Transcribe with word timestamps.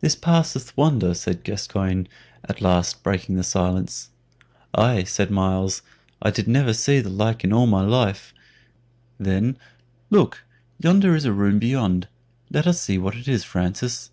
"This 0.00 0.16
passeth 0.16 0.74
wonder," 0.78 1.12
said 1.12 1.44
Gascoyne, 1.44 2.08
at 2.48 2.62
last 2.62 3.02
breaking 3.02 3.36
the 3.36 3.42
silence. 3.42 4.08
"Aye," 4.74 5.04
said 5.04 5.30
Myles, 5.30 5.82
"I 6.22 6.30
did 6.30 6.48
never 6.48 6.72
see 6.72 7.00
the 7.00 7.10
like 7.10 7.44
in 7.44 7.52
all 7.52 7.66
my 7.66 7.82
life." 7.82 8.32
Then, 9.18 9.58
"Look, 10.08 10.42
yonder 10.78 11.14
is 11.14 11.26
a 11.26 11.34
room 11.34 11.58
beyond; 11.58 12.08
let 12.50 12.66
us 12.66 12.80
see 12.80 12.96
what 12.96 13.14
it 13.14 13.28
is, 13.28 13.44
Francis." 13.44 14.08